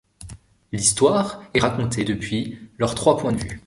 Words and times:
L'histoire 0.71 1.43
est 1.53 1.59
racontée 1.59 2.03
depuis 2.03 2.57
leurs 2.79 2.95
trois 2.95 3.17
points 3.17 3.33
de 3.33 3.37
vue. 3.37 3.59